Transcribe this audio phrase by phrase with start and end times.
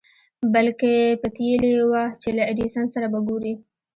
[0.53, 3.53] بلکې پتېيلې يې وه چې له ايډېسن سره به ګوري.